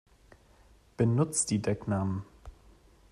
[0.97, 2.23] Benutzt die Decknamen!